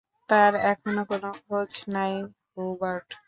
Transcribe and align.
তার 0.29 0.53
এখনো 0.63 1.01
কোন 1.09 1.23
খোঁজ 1.41 1.71
নাই, 1.87 2.13
হুবার্ট। 2.53 3.09